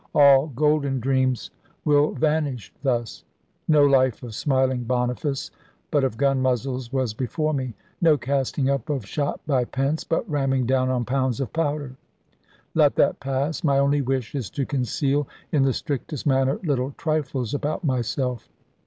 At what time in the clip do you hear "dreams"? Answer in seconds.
0.99-1.51